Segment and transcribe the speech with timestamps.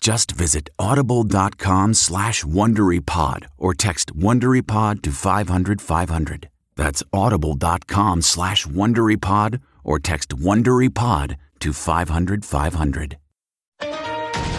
[0.00, 6.48] Just visit audible.com slash WonderyPod or text WonderyPod to 500, 500.
[6.74, 13.18] That's audible.com slash WonderyPod or text WonderyPod to 500, 500.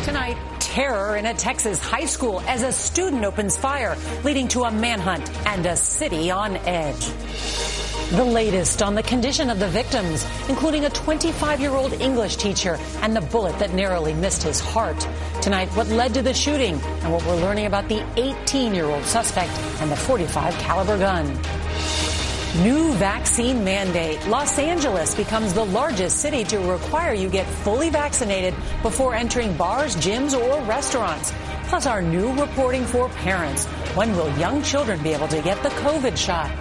[0.04, 4.72] Tonight, terror in a Texas high school as a student opens fire, leading to a
[4.72, 7.12] manhunt and a city on edge.
[8.12, 12.78] The latest on the condition of the victims, including a 25 year old English teacher
[13.02, 15.08] and the bullet that narrowly missed his heart.
[15.42, 19.04] Tonight, what led to the shooting and what we're learning about the 18 year old
[19.06, 19.50] suspect
[19.82, 21.26] and the 45 caliber gun.
[22.62, 24.24] New vaccine mandate.
[24.28, 28.54] Los Angeles becomes the largest city to require you get fully vaccinated
[28.84, 31.34] before entering bars, gyms, or restaurants.
[31.70, 33.66] Plus, our new reporting for parents.
[33.96, 36.52] When will young children be able to get the COVID shot?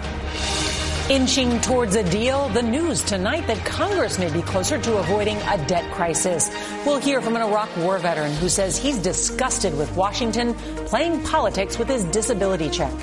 [1.11, 5.61] Inching towards a deal, the news tonight that Congress may be closer to avoiding a
[5.67, 6.49] debt crisis.
[6.85, 10.53] We'll hear from an Iraq war veteran who says he's disgusted with Washington
[10.85, 12.93] playing politics with his disability check.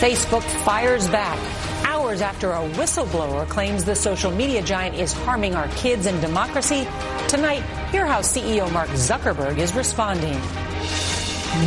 [0.00, 1.38] Facebook fires back.
[1.86, 6.88] Hours after a whistleblower claims the social media giant is harming our kids and democracy,
[7.28, 7.62] tonight,
[7.92, 10.40] hear how CEO Mark Zuckerberg is responding.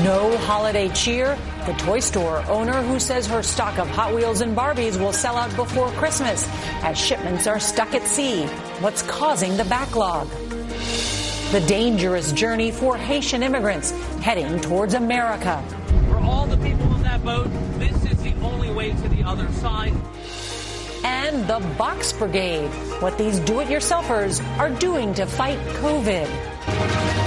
[0.04, 1.38] No holiday cheer.
[1.66, 5.38] The toy store owner who says her stock of Hot Wheels and Barbies will sell
[5.38, 6.46] out before Christmas
[6.84, 8.46] as shipments are stuck at sea.
[8.82, 10.28] What's causing the backlog?
[11.54, 15.64] The dangerous journey for Haitian immigrants heading towards America.
[16.10, 17.48] For all the people in that boat,
[17.80, 19.94] this is the only way to the other side.
[21.06, 22.68] And the Box Brigade,
[23.02, 27.27] what these do it yourselfers are doing to fight COVID.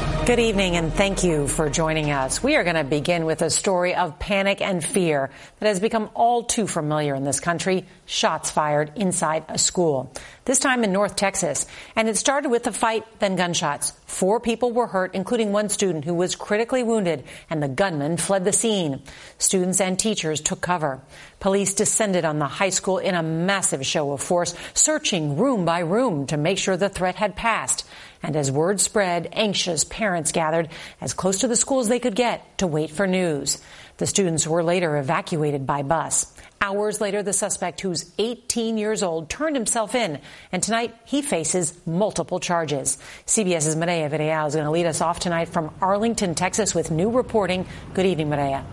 [0.31, 2.41] Good evening and thank you for joining us.
[2.41, 6.09] We are going to begin with a story of panic and fear that has become
[6.13, 7.85] all too familiar in this country.
[8.05, 10.13] Shots fired inside a school.
[10.45, 11.67] This time in North Texas.
[11.97, 13.91] And it started with a fight, then gunshots.
[14.05, 18.45] Four people were hurt, including one student who was critically wounded, and the gunman fled
[18.45, 19.01] the scene.
[19.37, 21.01] Students and teachers took cover.
[21.41, 25.79] Police descended on the high school in a massive show of force, searching room by
[25.79, 27.85] room to make sure the threat had passed.
[28.23, 32.15] And as word spread, anxious parents gathered as close to the school as they could
[32.15, 33.59] get to wait for news.
[33.97, 36.31] The students were later evacuated by bus.
[36.59, 40.19] Hours later, the suspect, who's 18 years old, turned himself in,
[40.51, 42.99] and tonight he faces multiple charges.
[43.25, 47.09] CBS's Mireya Villarreal is going to lead us off tonight from Arlington, Texas, with new
[47.09, 47.65] reporting.
[47.95, 48.63] Good evening, Mireya.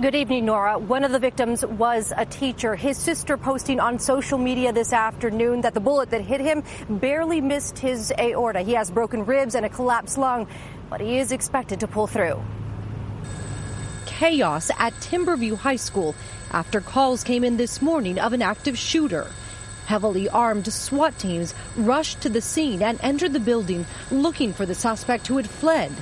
[0.00, 0.76] Good evening, Norah.
[0.76, 2.74] One of the victims was a teacher.
[2.74, 7.40] His sister posting on social media this afternoon that the bullet that hit him barely
[7.40, 8.62] missed his aorta.
[8.62, 10.48] He has broken ribs and a collapsed lung,
[10.90, 12.42] but he is expected to pull through.
[14.04, 16.16] Chaos at Timberview High School
[16.50, 19.30] after calls came in this morning of an active shooter.
[19.86, 24.74] Heavily armed SWAT teams rushed to the scene and entered the building looking for the
[24.74, 25.92] suspect who had fled.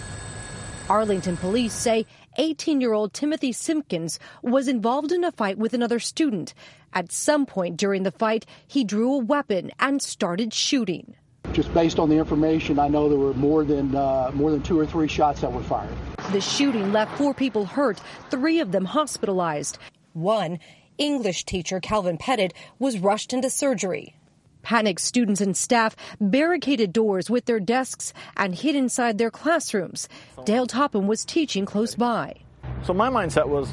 [0.88, 2.06] Arlington police say
[2.36, 6.54] 18 year old Timothy Simpkins was involved in a fight with another student.
[6.92, 11.14] At some point during the fight, he drew a weapon and started shooting.
[11.52, 14.78] Just based on the information, I know there were more than uh, more than two
[14.78, 15.94] or three shots that were fired.
[16.30, 18.00] The shooting left four people hurt,
[18.30, 19.78] three of them hospitalized.
[20.14, 20.58] One,
[20.98, 24.14] English teacher Calvin Pettit, was rushed into surgery.
[24.62, 30.08] Panicked students and staff barricaded doors with their desks and hid inside their classrooms.
[30.44, 32.36] Dale Topham was teaching close by.
[32.84, 33.72] So my mindset was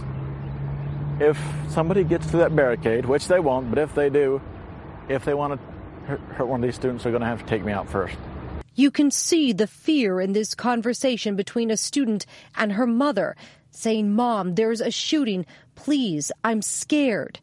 [1.19, 1.39] if
[1.69, 4.41] somebody gets through that barricade, which they won't, but if they do,
[5.07, 7.63] if they want to hurt one of these students, they're going to have to take
[7.63, 8.15] me out first.
[8.75, 12.25] You can see the fear in this conversation between a student
[12.55, 13.35] and her mother,
[13.71, 15.45] saying, Mom, there's a shooting.
[15.75, 17.39] Please, I'm scared.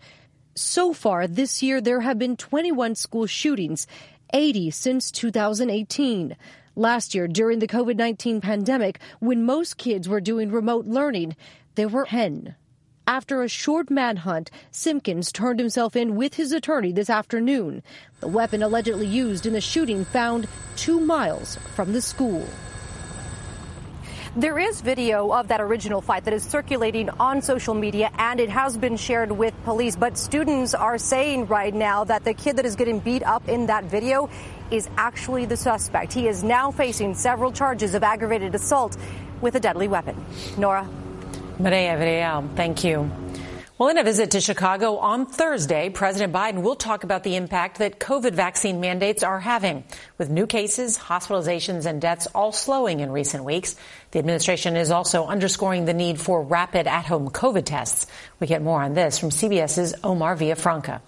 [0.56, 3.86] So far this year, there have been 21 school shootings,
[4.32, 6.34] 80 since 2018.
[6.74, 11.36] Last year, during the COVID 19 pandemic, when most kids were doing remote learning,
[11.74, 12.54] there were 10.
[13.06, 17.82] After a short manhunt, Simpkins turned himself in with his attorney this afternoon.
[18.20, 22.48] The weapon allegedly used in the shooting found two miles from the school.
[24.36, 28.50] There is video of that original fight that is circulating on social media and it
[28.50, 29.96] has been shared with police.
[29.96, 33.64] But students are saying right now that the kid that is getting beat up in
[33.68, 34.28] that video
[34.70, 36.12] is actually the suspect.
[36.12, 38.98] He is now facing several charges of aggravated assault
[39.40, 40.22] with a deadly weapon.
[40.58, 40.86] Norah.
[41.58, 43.10] Mireya Villarreal, thank you.
[43.78, 47.76] Well, in a visit to Chicago on Thursday, President Biden will talk about the impact
[47.80, 49.84] that COVID vaccine mandates are having.
[50.16, 53.76] With new cases, hospitalizations, and deaths all slowing in recent weeks,
[54.12, 58.06] the administration is also underscoring the need for rapid at home COVID tests.
[58.40, 61.02] We get more on this from CBS's Omar Villafranca.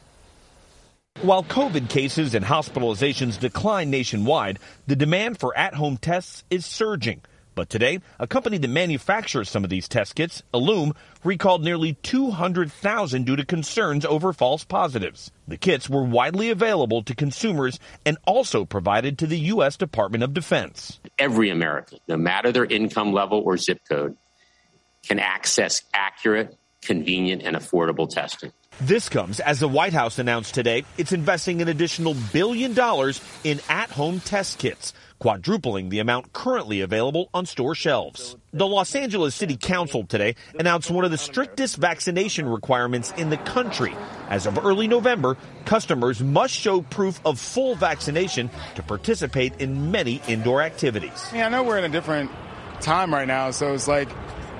[1.23, 7.23] While COVID cases and hospitalizations decline nationwide, the demand for at home tests is surging.
[7.59, 10.95] But today, a company that manufactures some of these test kits, Ellume,
[11.25, 15.33] recalled nearly 200,000 due to concerns over false positives.
[15.49, 19.77] The kits were widely available to consumers and also provided to the U.S.
[19.77, 21.01] Department of Defense.
[21.19, 24.17] Every American, no matter their income level or zip code,
[25.03, 28.53] can access accurate, convenient, and affordable testing.
[28.81, 33.59] This comes as the White House announced today it's investing an additional billion dollars in
[33.69, 38.37] at home test kits quadrupling the amount currently available on store shelves.
[38.53, 43.37] The Los Angeles City Council today announced one of the strictest vaccination requirements in the
[43.39, 43.97] country.
[44.29, 50.23] As of early November, customers must show proof of full vaccination to participate in many
[50.29, 51.29] indoor activities.
[51.35, 52.31] Yeah, I know we're in a different
[52.81, 54.09] time right now, so it's like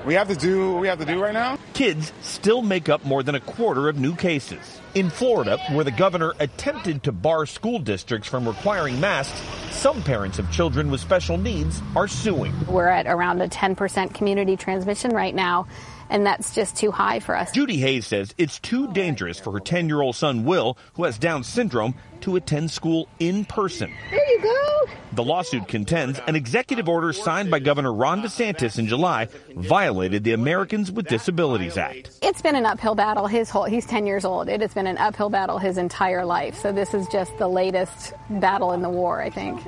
[0.09, 1.55] we have to do what we have to do right now.
[1.73, 4.81] Kids still make up more than a quarter of new cases.
[4.95, 9.39] In Florida, where the governor attempted to bar school districts from requiring masks,
[9.69, 12.55] some parents of children with special needs are suing.
[12.65, 15.67] We're at around a 10% community transmission right now,
[16.09, 17.51] and that's just too high for us.
[17.51, 21.17] Judy Hayes says it's too dangerous for her 10 year old son, Will, who has
[21.17, 23.93] Down syndrome, to attend school in person.
[24.11, 24.85] There you go.
[25.13, 30.33] The lawsuit contends an executive order signed by Governor Ron DeSantis in July violated the
[30.33, 32.11] Americans with Disabilities Act.
[32.21, 34.49] It's been an uphill battle his whole he's 10 years old.
[34.49, 36.55] It has been an uphill battle his entire life.
[36.55, 39.61] So this is just the latest battle in the war, I think.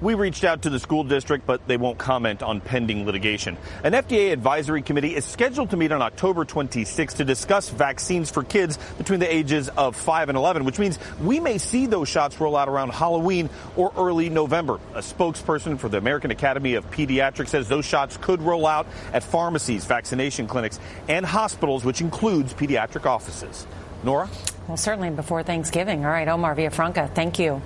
[0.00, 3.56] We reached out to the school district, but they won't comment on pending litigation.
[3.82, 8.44] An FDA advisory committee is scheduled to meet on October 26 to discuss vaccines for
[8.44, 12.38] kids between the ages of 5 and 11, which means we may see those shots
[12.38, 14.78] roll out around Halloween or early November.
[14.94, 19.24] A spokesperson for the American Academy of Pediatrics says those shots could roll out at
[19.24, 23.66] pharmacies, vaccination clinics, and hospitals, which includes pediatric offices.
[24.04, 24.28] Norah?
[24.68, 26.04] Well, certainly before Thanksgiving.
[26.04, 27.60] All right, Omar Villafranca, thank you.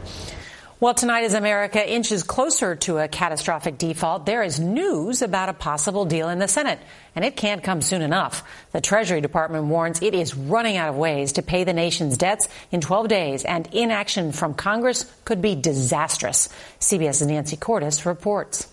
[0.82, 5.52] Well, tonight, as America inches closer to a catastrophic default, there is news about a
[5.52, 6.80] possible deal in the Senate,
[7.14, 8.42] and it can't come soon enough.
[8.72, 12.48] The Treasury Department warns it is running out of ways to pay the nation's debts
[12.72, 16.48] in 12 days, and inaction from Congress could be disastrous.
[16.80, 18.66] CBS's Nancy Cordes reports.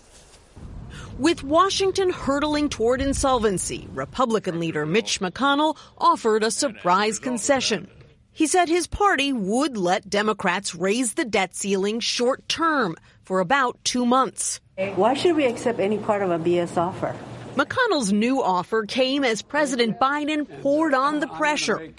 [1.16, 7.88] With Washington hurtling toward insolvency, Republican leader Mitch McConnell offered a surprise concession.
[8.32, 13.78] He said his party would let Democrats raise the debt ceiling short term for about
[13.84, 14.60] two months.
[14.94, 17.14] Why should we accept any part of a BS offer?
[17.54, 21.92] McConnell's new offer came as President Biden poured on the pressure.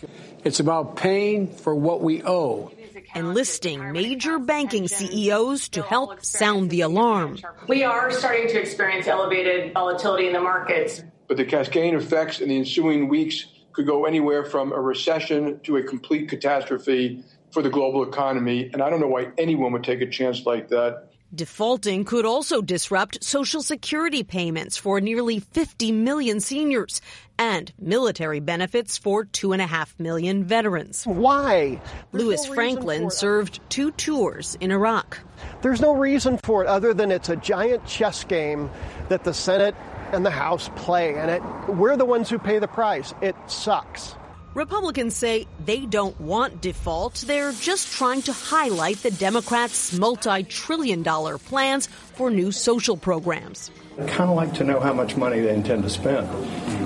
[0.44, 2.72] It's about paying for what we owe.
[3.14, 7.38] Enlisting major banking CEOs to help sound the alarm.
[7.68, 11.04] We are starting to experience elevated volatility in the markets.
[11.28, 15.78] But the cascading effects in the ensuing weeks could go anywhere from a recession to
[15.78, 18.70] a complete catastrophe for the global economy.
[18.74, 21.12] And I don't know why anyone would take a chance like that.
[21.34, 27.00] Defaulting could also disrupt Social Security payments for nearly 50 million seniors
[27.40, 31.06] and military benefits for 2.5 million veterans.
[31.06, 31.80] Why?
[32.12, 35.20] Lewis no Franklin served two tours in Iraq.
[35.62, 38.70] There's no reason for it other than it's a giant chess game
[39.08, 39.76] that the Senate
[40.14, 43.14] and the House play, and it, we're the ones who pay the price.
[43.22, 44.16] It sucks.
[44.54, 47.16] Republicans say they don't want default.
[47.26, 53.72] They're just trying to highlight the Democrats' multi trillion dollar plans for new social programs.
[53.98, 56.28] I'd kind of like to know how much money they intend to spend.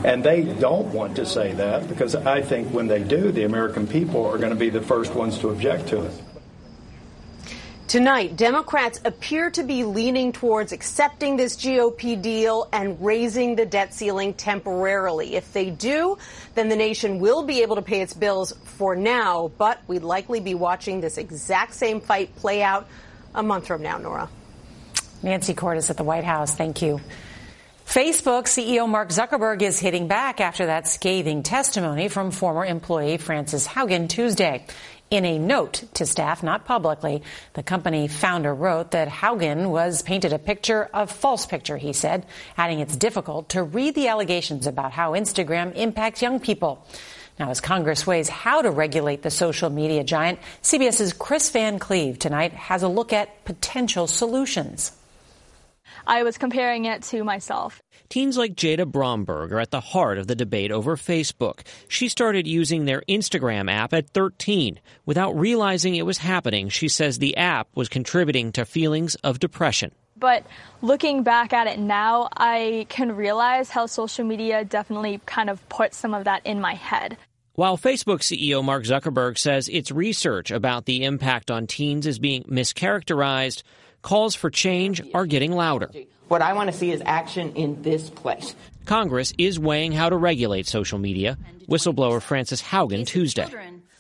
[0.06, 3.88] And they don't want to say that because I think when they do, the American
[3.88, 6.14] people are going to be the first ones to object to it.
[7.96, 13.94] Tonight, Democrats appear to be leaning towards accepting this GOP deal and raising the debt
[13.94, 15.36] ceiling temporarily.
[15.36, 16.18] If they do,
[16.56, 20.42] then the nation will be able to pay its bills for now, but we'd likely
[20.42, 22.86] be watching this exact same fight play out
[23.34, 24.30] a month from now, Norah.
[25.24, 26.54] Nancy Cordes at the White House.
[26.54, 27.00] Thank you.
[27.86, 33.66] Facebook CEO Mark Zuckerberg is hitting back after that scathing testimony from former employee Frances
[33.66, 34.66] Haugen Tuesday.
[35.12, 37.22] In a note to staff, not publicly,
[37.54, 42.26] the company founder wrote that Haugen was painted a picture, a false picture, he said,
[42.58, 46.86] adding it's difficult to read the allegations about how Instagram impacts young people.
[47.38, 52.18] Now, as Congress weighs how to regulate the social media giant, CBS's Chris Van Cleave
[52.18, 54.92] tonight has a look at potential solutions.
[56.08, 57.82] I was comparing it to myself.
[58.10, 61.62] Teens like Jada Bromberg are at the heart of the debate over Facebook.
[61.88, 64.80] She started using their Instagram app at 13.
[65.06, 69.92] Without realizing it was happening, she says the app was contributing to feelings of depression.
[70.18, 70.46] But
[70.82, 75.94] looking back at it now, I can realize how social media definitely kind of put
[75.94, 77.18] some of that in my head.
[77.56, 82.44] While Facebook CEO Mark Zuckerberg says its research about the impact on teens is being
[82.44, 83.64] mischaracterized,
[84.06, 85.92] calls for change are getting louder.
[86.28, 88.56] What I want to see is action in this place.
[88.86, 91.38] Congress is weighing how to regulate social media.
[91.68, 93.48] Whistleblower Frances Haugen Tuesday.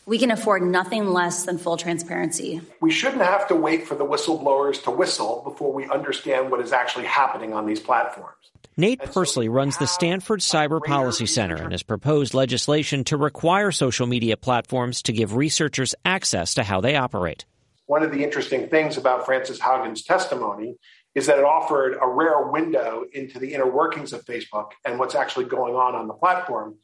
[0.06, 2.62] We can afford nothing less than full transparency.
[2.80, 6.72] We shouldn't have to wait for the whistleblowers to whistle before we understand what is
[6.72, 8.36] actually happening on these platforms.
[8.78, 14.06] Nate Persily runs the Stanford Cyber Policy Center and has proposed legislation to require social
[14.06, 17.46] media platforms to give researchers access to how they operate.
[17.88, 20.75] One of the interesting things about Frances Haugen's testimony
[21.13, 25.15] is that it offered a rare window into the inner workings of Facebook and what's
[25.15, 26.75] actually going on on the platform.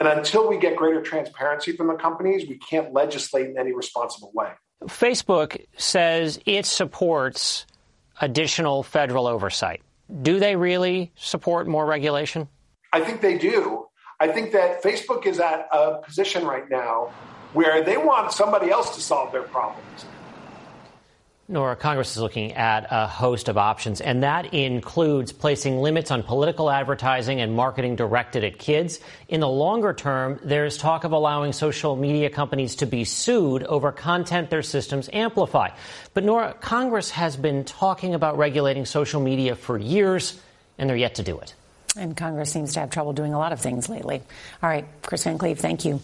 [0.00, 4.32] And until we get greater transparency from the companies, we can't legislate in any responsible
[4.34, 4.50] way.
[4.84, 7.66] Facebook says it supports
[8.20, 9.82] additional federal oversight.
[10.22, 12.48] Do they really support more regulation?
[12.92, 13.86] I think they do.
[14.20, 17.12] I think that Facebook is at a position right now
[17.52, 20.06] where they want somebody else to solve their problems.
[21.46, 26.22] Norah, Congress is looking at a host of options, and that includes placing limits on
[26.22, 28.98] political advertising and marketing directed at kids.
[29.28, 33.92] In the longer term, there's talk of allowing social media companies to be sued over
[33.92, 35.68] content their systems amplify.
[36.14, 40.40] But Norah, Congress has been talking about regulating social media for years,
[40.78, 41.54] and they're yet to do it.
[41.94, 44.22] And Congress seems to have trouble doing a lot of things lately.
[44.62, 46.00] All right, Chris Van Cleave, thank you.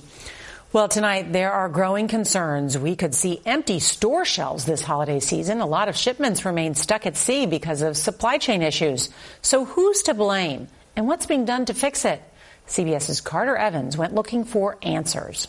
[0.72, 5.60] Well, tonight there are growing concerns we could see empty store shelves this holiday season.
[5.60, 9.10] A lot of shipments remain stuck at sea because of supply chain issues.
[9.42, 12.22] So who's to blame and what's being done to fix it?
[12.68, 15.48] CBS's Carter Evans went looking for answers.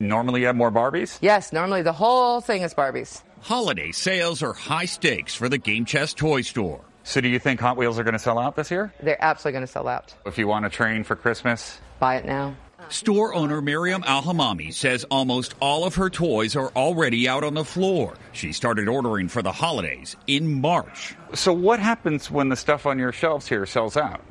[0.00, 1.18] Normally you have more Barbies?
[1.20, 3.20] Yes, normally the whole thing is Barbies.
[3.42, 6.80] Holiday sales are high stakes for the Game Chest toy store.
[7.04, 8.94] So do you think Hot Wheels are going to sell out this year?
[9.02, 10.14] They're absolutely going to sell out.
[10.24, 12.56] If you want a train for Christmas, buy it now.
[12.88, 17.64] Store owner Miriam Alhamami says almost all of her toys are already out on the
[17.64, 18.14] floor.
[18.32, 21.14] She started ordering for the holidays in March.
[21.34, 24.22] So, what happens when the stuff on your shelves here sells out?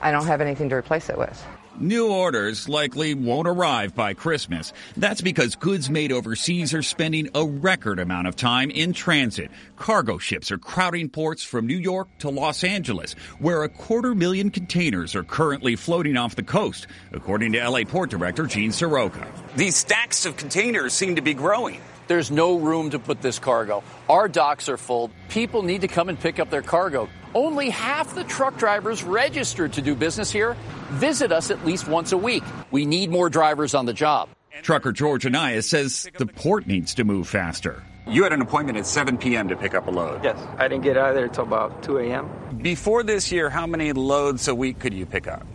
[0.00, 1.44] I don't have anything to replace it with.
[1.78, 4.74] New orders likely won't arrive by Christmas.
[4.96, 9.50] That's because goods made overseas are spending a record amount of time in transit.
[9.76, 14.50] Cargo ships are crowding ports from New York to Los Angeles, where a quarter million
[14.50, 19.26] containers are currently floating off the coast, according to LA Port Director Gene Soroka.
[19.56, 21.80] These stacks of containers seem to be growing.
[22.06, 23.82] There's no room to put this cargo.
[24.10, 25.10] Our docks are full.
[25.30, 27.08] People need to come and pick up their cargo.
[27.34, 30.56] Only half the truck drivers registered to do business here
[30.92, 32.44] visit us at least once a week.
[32.70, 34.28] We need more drivers on the job.
[34.62, 37.82] Trucker George Anaya says the port needs to move faster.
[38.06, 39.48] You had an appointment at 7 p.m.
[39.48, 40.22] to pick up a load.
[40.22, 42.28] Yes, I didn't get out of there until about 2 a.m.
[42.60, 45.46] Before this year, how many loads a week could you pick up?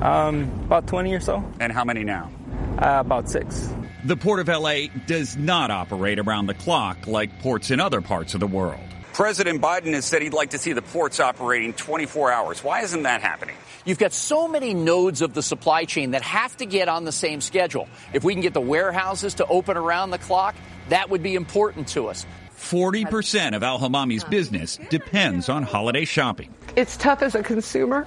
[0.00, 1.44] Um, about 20 or so.
[1.60, 2.30] And how many now?
[2.78, 3.72] Uh, about six.
[4.04, 8.34] The Port of LA does not operate around the clock like ports in other parts
[8.34, 8.80] of the world.
[9.12, 12.64] President Biden has said he'd like to see the ports operating 24 hours.
[12.64, 13.56] Why isn't that happening?
[13.84, 17.12] You've got so many nodes of the supply chain that have to get on the
[17.12, 17.88] same schedule.
[18.12, 20.54] If we can get the warehouses to open around the clock,
[20.88, 22.24] that would be important to us.
[22.56, 26.54] 40% of Al Hamami's business depends on holiday shopping.
[26.76, 28.06] It's tough as a consumer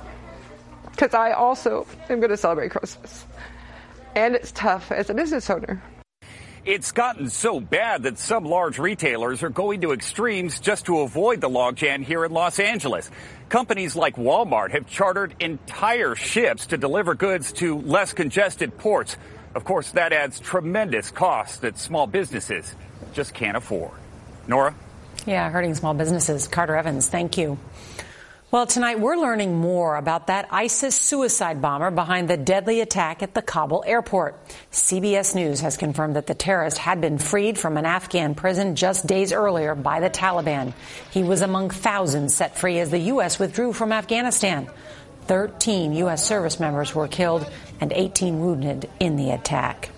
[0.92, 3.26] because I also am going to celebrate Christmas.
[4.16, 5.82] And it's tough as a business owner.
[6.66, 11.42] It's gotten so bad that some large retailers are going to extremes just to avoid
[11.42, 13.12] the logjam here in Los Angeles.
[13.50, 19.18] Companies like Walmart have chartered entire ships to deliver goods to less congested ports.
[19.54, 22.74] Of course, that adds tremendous costs that small businesses
[23.12, 23.92] just can't afford.
[24.48, 24.74] Norah?
[25.28, 26.48] Yeah, hurting small businesses.
[26.48, 27.58] Carter Evans, thank you.
[28.54, 33.34] Well, tonight we're learning more about that ISIS suicide bomber behind the deadly attack at
[33.34, 34.40] the Kabul airport.
[34.72, 39.08] CBS News has confirmed that the terrorist had been freed from an Afghan prison just
[39.08, 40.74] days earlier by the Taliban.
[41.10, 43.40] He was among thousands set free as the U.S.
[43.40, 44.70] withdrew from Afghanistan.
[45.26, 46.24] 13 U.S.
[46.24, 49.90] service members were killed and 18 wounded in the attack.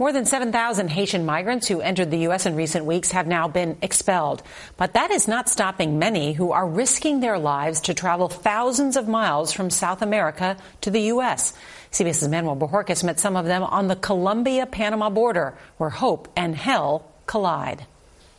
[0.00, 2.46] More than 7,000 Haitian migrants who entered the U.S.
[2.46, 4.42] in recent weeks have now been expelled.
[4.78, 9.08] But that is not stopping many who are risking their lives to travel thousands of
[9.08, 11.52] miles from South America to the U.S.
[11.92, 16.56] CBS's Manuel Bojorquez met some of them on the Colombia Panama border, where hope and
[16.56, 17.84] hell collide.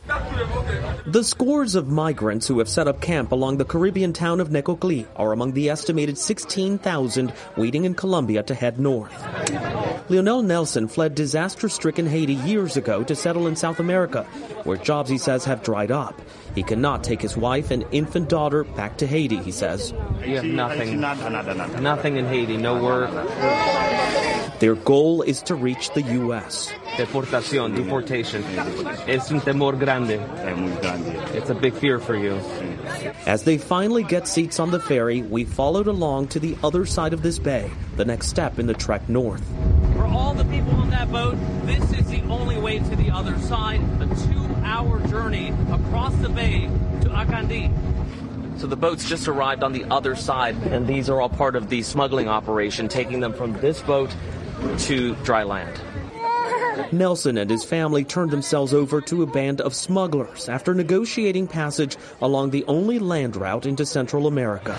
[0.04, 5.06] The scores of migrants who have set up camp along the Caribbean town of Necoclí
[5.14, 9.12] are among the estimated 16,000 waiting in Colombia to head north.
[10.10, 14.24] Lionel Nelson fled disaster-stricken Haiti years ago to settle in South America,
[14.64, 16.20] where jobs, he says, have dried up.
[16.54, 19.92] He cannot take his wife and infant daughter back to Haiti, he says.
[20.24, 21.00] You have nothing.
[21.00, 23.10] Nothing in Haiti, no work.
[24.60, 26.70] Their goal is to reach the U.S.
[26.96, 28.44] Deportación, deportation.
[29.08, 30.20] Es un temor grande.
[31.34, 32.34] It's a big fear for you.
[33.26, 37.12] As they finally get seats on the ferry, we followed along to the other side
[37.12, 39.42] of this bay, the next step in the trek north.
[39.94, 43.38] For all the people on that boat, this is the only way to the other
[43.40, 44.06] side, a
[44.62, 46.60] two-hour journey across the bay
[47.00, 47.70] to Acandí.
[48.60, 51.68] So the boats just arrived on the other side, and these are all part of
[51.68, 54.14] the smuggling operation, taking them from this boat
[54.80, 55.80] to dry land.
[56.92, 61.96] Nelson and his family turned themselves over to a band of smugglers after negotiating passage
[62.20, 64.76] along the only land route into Central America.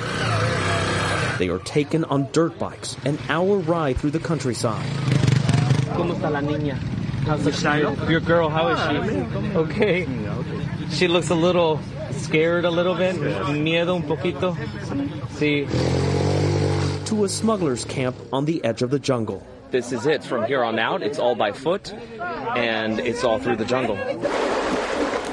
[1.39, 4.87] They are taken on dirt bikes, an hour ride through the countryside.
[7.25, 7.95] ¿Cómo está la niña?
[7.95, 9.55] How's the Your girl, how is she?
[9.55, 10.07] Ah, okay.
[10.91, 11.79] She looks a little
[12.11, 13.15] scared a little bit.
[13.15, 14.55] Miedo un poquito.
[15.37, 15.67] Sí.
[17.07, 19.45] To a smuggler's camp on the edge of the jungle.
[19.71, 20.23] This is it.
[20.23, 21.93] From here on out, it's all by foot,
[22.55, 23.97] and it's all through the jungle.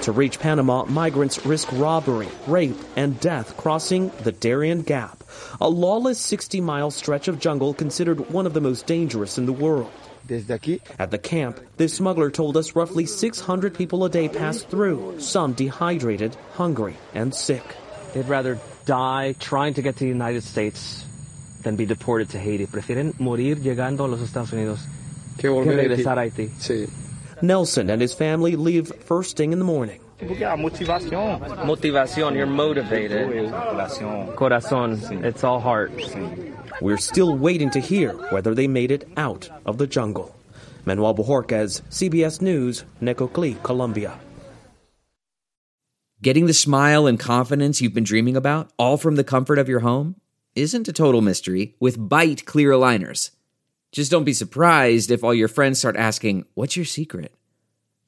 [0.03, 5.22] To reach Panama, migrants risk robbery, rape, and death crossing the Darien Gap,
[5.61, 9.53] a lawless 60 mile stretch of jungle considered one of the most dangerous in the
[9.53, 9.92] world.
[10.98, 15.52] At the camp, this smuggler told us roughly 600 people a day pass through, some
[15.54, 17.64] dehydrated, hungry, and sick.
[18.14, 21.04] They'd rather die trying to get to the United States
[21.62, 22.66] than be deported to Haiti.
[22.66, 24.80] Prefieren morir llegando a los Estados Unidos
[25.38, 26.50] que regresar a Haití.
[26.58, 26.88] Sí.
[27.42, 30.00] Nelson and his family leave first thing in the morning.
[31.64, 33.28] Motivación, you're motivated.
[34.37, 35.92] Corazón, it's all heart.
[36.83, 40.37] We're still waiting to hear whether they made it out of the jungle.
[40.85, 44.18] Manuel Bojorquez, CBS News, Necoclí, Colombia.
[46.22, 49.80] Getting the smile and confidence you've been dreaming about, all from the comfort of your
[49.80, 50.16] home,
[50.54, 53.30] isn't a total mystery with Byte clear aligners.
[53.90, 57.35] Just don't be surprised if all your friends start asking, What's your secret?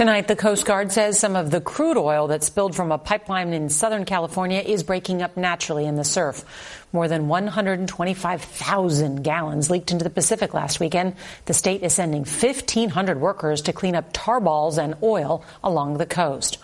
[0.00, 3.52] Tonight, the Coast Guard says some of the crude oil that spilled from a pipeline
[3.52, 6.42] in Southern California is breaking up naturally in the surf.
[6.90, 11.16] More than 125,000 gallons leaked into the Pacific last weekend.
[11.44, 16.06] The state is sending 1,500 workers to clean up tar balls and oil along the
[16.06, 16.56] coast.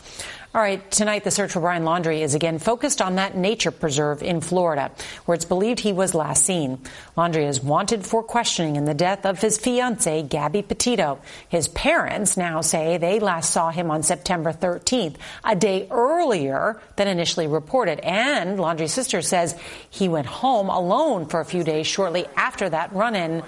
[0.56, 4.22] All right, tonight the search for Brian Laundrie is again focused on that nature preserve
[4.22, 4.90] in Florida,
[5.26, 6.78] where it's believed he was last seen.
[7.14, 11.20] Laundrie is wanted for questioning in the death of his fiancee, Gabby Petito.
[11.50, 17.06] His parents now say they last saw him on September 13th, a day earlier than
[17.06, 18.00] initially reported.
[18.00, 19.54] And Laundrie's sister says
[19.90, 23.42] he went home alone for a few days shortly after that run-in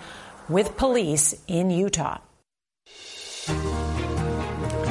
[0.50, 2.18] with police in Utah.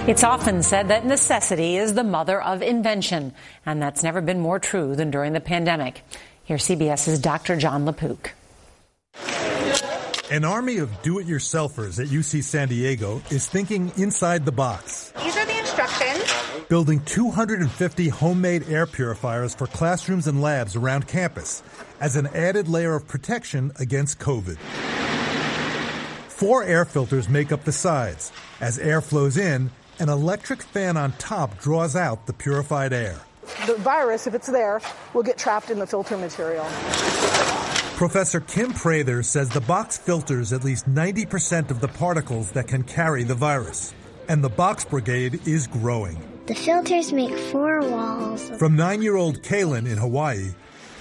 [0.08, 3.34] It's often said that necessity is the mother of invention,
[3.66, 6.02] and that's never been more true than during the pandemic.
[6.46, 7.58] Here's CBS's Dr.
[7.58, 8.32] Jon LaPook.
[10.32, 15.12] An army of do-it-yourselfers at UC San Diego is thinking inside the box.
[15.22, 16.34] These are the instructions.
[16.70, 21.64] Building 250 homemade air purifiers for classrooms and labs around campus
[22.00, 24.58] as an added layer of protection against COVID.
[26.30, 28.32] Four air filters make up the sides.
[28.62, 33.20] As air flows in, an electric fan on top draws out the purified air.
[33.66, 34.82] The virus, if it's there,
[35.14, 36.66] will get trapped in the filter material.
[37.98, 42.84] Professor Kim Prather says the box filters at least 90% of the particles that can
[42.84, 43.94] carry the virus.
[44.30, 46.22] And the box brigade is growing.
[46.46, 48.50] The filters make four walls.
[48.60, 50.50] From nine year old Kaylin in Hawaii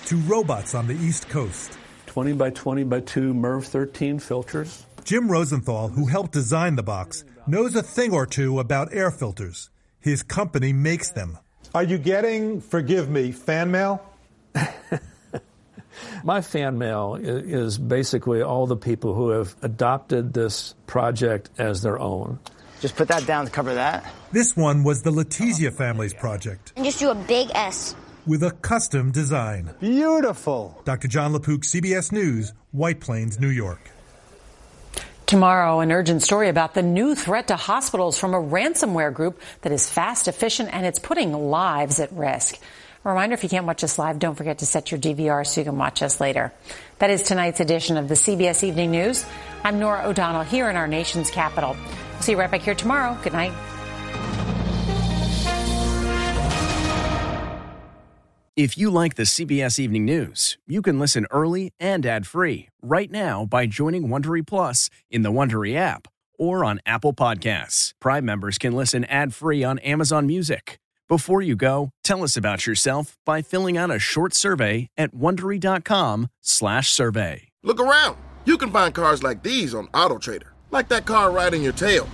[0.06, 1.76] to robots on the East Coast.
[2.06, 4.86] 20 by 20 by 2 MERV 13 filters.
[5.04, 9.70] Jim Rosenthal, who helped design the box, knows a thing or two about air filters.
[10.00, 11.38] His company makes them.
[11.74, 14.02] Are you getting, forgive me, fan mail?
[16.24, 21.98] My fan mail is basically all the people who have adopted this project as their
[21.98, 22.38] own.
[22.80, 24.04] Just put that down to cover that.
[24.32, 26.72] This one was the Letizia family's project.
[26.76, 27.94] And just do a big S.
[28.26, 29.74] With a custom design.
[29.80, 30.80] Beautiful.
[30.84, 31.08] Dr.
[31.08, 33.90] Jon LaPook, CBS News, White Plains, New York.
[35.26, 39.72] Tomorrow, an urgent story about the new threat to hospitals from a ransomware group that
[39.72, 42.56] is fast, efficient, and it's putting lives at risk.
[43.04, 45.60] A reminder, if you can't watch us live, don't forget to set your DVR so
[45.60, 46.52] you can watch us later.
[47.00, 49.26] That is tonight's edition of the CBS Evening News.
[49.64, 51.76] I'm Norah O'Donnell here in our nation's capital.
[52.12, 53.18] We'll see you right back here tomorrow.
[53.24, 53.52] Good night.
[58.56, 63.44] If you like the CBS Evening News, you can listen early and ad-free right now
[63.44, 67.92] by joining Wondery Plus in the Wondery app or on Apple Podcasts.
[68.00, 70.78] Prime members can listen ad-free on Amazon Music.
[71.06, 77.48] Before you go, tell us about yourself by filling out a short survey at wondery.com/survey.
[77.62, 78.16] Look around.
[78.46, 80.48] You can find cars like these on AutoTrader.
[80.70, 82.08] Like that car riding your tail.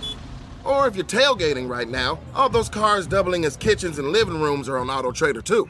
[0.65, 4.67] Or if you're tailgating right now, all those cars doubling as kitchens and living rooms
[4.67, 5.69] are on AutoTrader too.